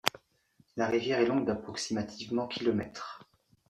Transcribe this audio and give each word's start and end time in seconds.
La 0.77 0.87
rivière 0.87 1.19
est 1.19 1.27
longue 1.27 1.45
d'approximativement 1.45 2.47
kilomètres. 2.47 3.23